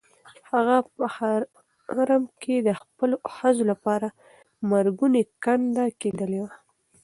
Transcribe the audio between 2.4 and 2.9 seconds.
کې د